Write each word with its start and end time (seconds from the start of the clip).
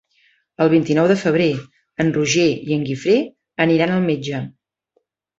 El 0.63 0.69
vint-i-nou 0.71 1.09
de 1.09 1.17
febrer 1.23 1.49
en 2.03 2.09
Roger 2.15 2.45
i 2.69 2.77
en 2.77 2.85
Guifré 2.87 3.13
aniran 3.67 3.93
al 3.97 4.07
metge. 4.07 4.41